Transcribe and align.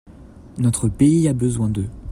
Notre 0.57 0.89
pays 0.89 1.27
a 1.27 1.33
besoin 1.33 1.69
d’eux. 1.69 1.87